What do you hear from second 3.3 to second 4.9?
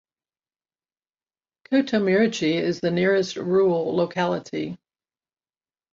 rural locality.